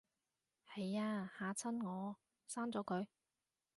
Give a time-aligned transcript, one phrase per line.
[0.67, 2.15] 係吖，嚇親我，
[2.49, 3.05] 刪咗佢